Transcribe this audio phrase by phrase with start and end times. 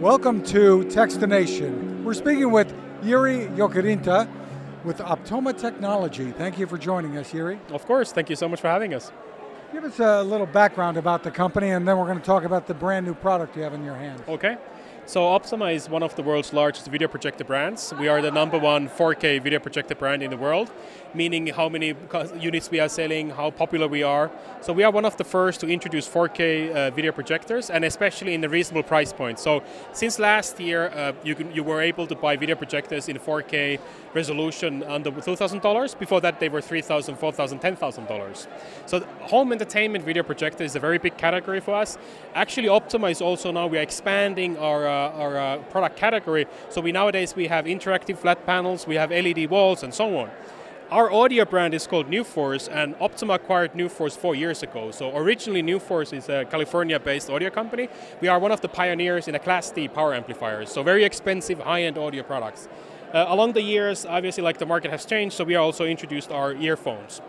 [0.00, 2.02] Welcome to Techstination.
[2.02, 4.28] We're speaking with Yuri Jokerinta
[4.82, 6.32] with Optoma Technology.
[6.32, 7.60] Thank you for joining us, Yuri.
[7.70, 9.12] Of course, thank you so much for having us.
[9.72, 12.66] Give us a little background about the company, and then we're going to talk about
[12.66, 14.20] the brand new product you have in your hands.
[14.26, 14.56] Okay.
[15.06, 17.92] So Optoma is one of the world's largest video projector brands.
[18.00, 20.70] We are the number one 4K video projector brand in the world,
[21.12, 21.94] meaning how many
[22.40, 24.30] units we are selling, how popular we are.
[24.62, 28.32] So we are one of the first to introduce 4K uh, video projectors, and especially
[28.32, 29.38] in a reasonable price point.
[29.38, 33.18] So since last year, uh, you, can, you were able to buy video projectors in
[33.18, 33.78] 4K
[34.14, 35.98] resolution under $2,000.
[35.98, 38.46] Before that, they were $3,000, $4,000, $10,000.
[38.86, 41.98] So home entertainment video projector is a very big category for us.
[42.34, 46.46] Actually, Optoma is also now we are expanding our uh, our uh, product category.
[46.68, 50.30] So we nowadays we have interactive flat panels, we have LED walls, and so on.
[50.90, 54.90] Our audio brand is called NuForce, and Optoma acquired NuForce four years ago.
[54.90, 57.88] So originally, NuForce is a California-based audio company.
[58.20, 61.58] We are one of the pioneers in a Class D power amplifiers, so very expensive,
[61.58, 62.68] high-end audio products.
[63.12, 66.52] Uh, along the years, obviously, like the market has changed, so we also introduced our
[66.52, 67.22] earphones.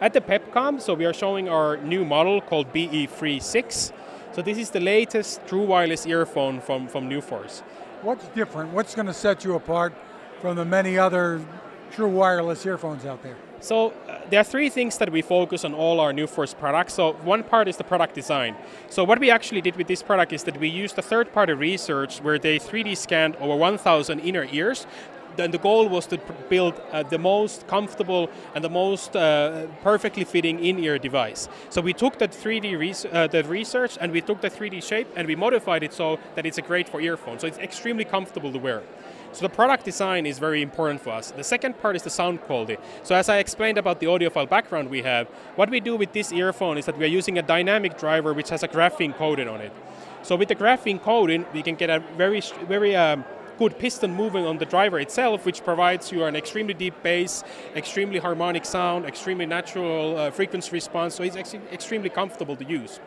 [0.00, 3.92] At the PepCom, so we are showing our new model called BE36.
[4.38, 7.62] So this is the latest true wireless earphone from, from NuForce.
[8.02, 8.72] What's different?
[8.72, 9.92] What's going to set you apart
[10.40, 11.44] from the many other
[11.90, 13.36] true wireless earphones out there?
[13.58, 16.94] So uh, there are three things that we focus on all our NuForce products.
[16.94, 18.54] So one part is the product design.
[18.88, 22.20] So what we actually did with this product is that we used a third-party research
[22.20, 24.86] where they 3D scanned over 1,000 inner ears
[25.38, 30.24] and the goal was to build uh, the most comfortable and the most uh, perfectly
[30.24, 31.48] fitting in-ear device.
[31.70, 35.08] So we took that 3D res- uh, the research and we took the 3D shape
[35.16, 37.40] and we modified it so that it's a great for earphones.
[37.40, 38.82] So it's extremely comfortable to wear.
[39.32, 41.30] So the product design is very important for us.
[41.30, 42.78] The second part is the sound quality.
[43.02, 46.32] So as I explained about the audiophile background we have, what we do with this
[46.32, 49.60] earphone is that we are using a dynamic driver which has a graphene coating on
[49.60, 49.72] it.
[50.22, 53.24] So with the graphene coating, we can get a very, very um,
[53.58, 57.42] good piston moving on the driver itself, which provides you an extremely deep bass,
[57.74, 63.00] extremely harmonic sound, extremely natural uh, frequency response, so it's ex- extremely comfortable to use.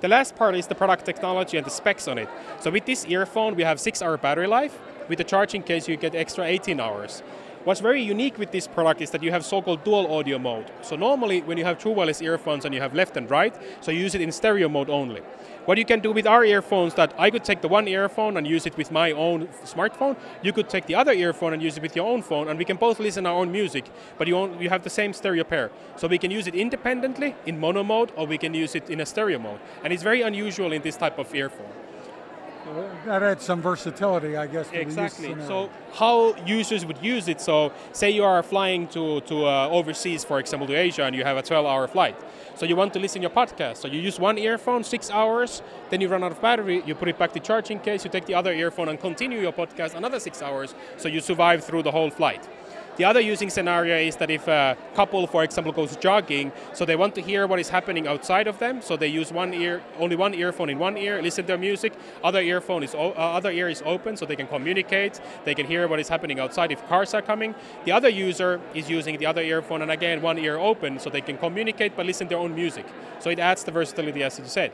[0.00, 2.28] The last part is the product technology and the specs on it.
[2.60, 4.78] So with this earphone, we have six hour battery life.
[5.08, 7.22] With the charging case, you get extra 18 hours.
[7.64, 10.70] What's very unique with this product is that you have so-called dual audio mode.
[10.82, 13.90] So normally when you have true wireless earphones and you have left and right, so
[13.90, 15.22] you use it in stereo mode only.
[15.64, 18.46] What you can do with our earphones that I could take the one earphone and
[18.46, 20.16] use it with my own smartphone.
[20.42, 22.64] You could take the other earphone and use it with your own phone, and we
[22.64, 23.84] can both listen our own music.
[24.16, 27.34] But you own, you have the same stereo pair, so we can use it independently
[27.44, 29.60] in mono mode, or we can use it in a stereo mode.
[29.84, 31.70] And it's very unusual in this type of earphone
[33.06, 34.70] that adds some versatility, I guess.
[34.72, 35.34] exactly.
[35.46, 37.40] So how users would use it?
[37.40, 41.24] So say you are flying to to uh, overseas, for example, to Asia, and you
[41.24, 42.16] have a 12-hour flight.
[42.56, 43.76] So you want to listen your podcast.
[43.76, 46.82] So you use one earphone, six hours, then you run out of battery.
[46.84, 48.04] You put it back to charging case.
[48.04, 50.74] You take the other earphone and continue your podcast another six hours.
[50.96, 52.48] So you survive through the whole flight.
[52.98, 56.96] The other using scenario is that if a couple, for example, goes jogging, so they
[56.96, 60.16] want to hear what is happening outside of them, so they use one ear, only
[60.16, 61.92] one earphone in one ear, listen to their music.
[62.24, 65.20] Other earphone is uh, other ear is open, so they can communicate.
[65.44, 67.54] They can hear what is happening outside if cars are coming.
[67.84, 71.20] The other user is using the other earphone, and again one ear open, so they
[71.20, 72.84] can communicate but listen to their own music.
[73.20, 74.72] So it adds the versatility, as you said.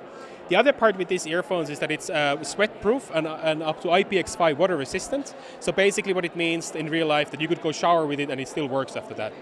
[0.49, 3.81] The other part with these earphones is that it's uh, sweat proof and, and, up
[3.81, 5.34] to IPX5 water resistant.
[5.60, 8.28] So basically, what it means in real life that you could go shower with it
[8.31, 9.32] and it still works after that.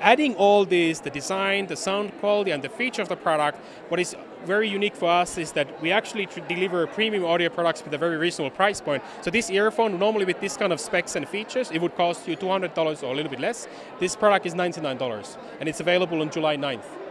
[0.00, 3.58] Adding all this, the design, the sound quality, and the feature of the product,
[3.88, 7.94] what is very unique for us is that we actually deliver premium audio products with
[7.94, 9.00] a very reasonable price point.
[9.20, 12.36] So this earphone, normally with this kind of specs and features, it would cost you
[12.36, 13.68] $200 or a little bit less.
[14.00, 17.01] This product is $99, and it's available on July 9th.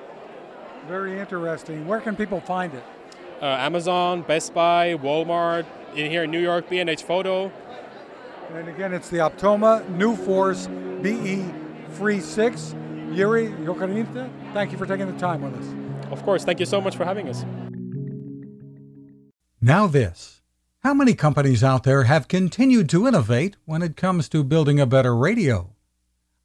[0.87, 1.87] Very interesting.
[1.87, 2.83] Where can people find it?
[3.41, 5.65] Uh, Amazon, Best Buy, Walmart,
[5.95, 7.51] in here in New York, B&H Photo.
[8.53, 10.67] And again, it's the Optoma NuForce
[11.01, 13.15] BE36.
[13.15, 16.11] Yuri Jokerinta, thank you for taking the time with us.
[16.11, 17.45] Of course, thank you so much for having us.
[19.61, 20.41] Now, this.
[20.83, 24.85] How many companies out there have continued to innovate when it comes to building a
[24.85, 25.75] better radio?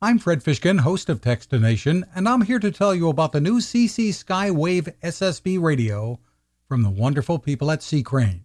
[0.03, 3.61] I'm Fred Fishkin, host of Techstination, and I'm here to tell you about the new
[3.61, 6.21] CC Skywave SSB radio
[6.69, 8.03] from the wonderful people at C.
[8.03, 8.45] Crane.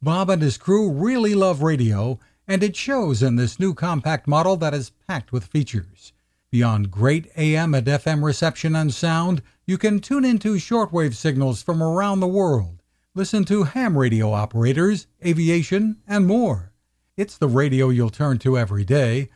[0.00, 2.18] Bob and his crew really love radio,
[2.48, 6.14] and it shows in this new compact model that is packed with features.
[6.50, 11.82] Beyond great AM and FM reception and sound, you can tune into shortwave signals from
[11.82, 12.82] around the world,
[13.14, 16.72] listen to ham radio operators, aviation, and more.
[17.18, 19.28] It's the radio you'll turn to every day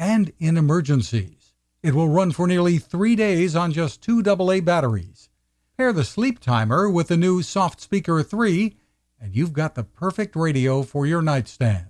[0.00, 1.52] and in emergencies.
[1.82, 5.28] It will run for nearly three days on just two AA batteries.
[5.76, 8.74] Pair the sleep timer with the new Soft Speaker 3,
[9.20, 11.86] and you've got the perfect radio for your nightstand.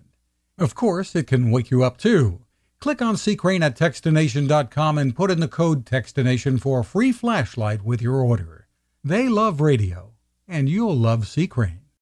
[0.59, 2.41] Of course, it can wake you up too.
[2.81, 3.37] Click on C.
[3.37, 8.17] Crane at Techstination.com and put in the code Techstination for a free flashlight with your
[8.17, 8.67] order.
[9.05, 10.15] They love radio,
[10.49, 11.47] and you'll love C.
[11.47, 11.80] Crane.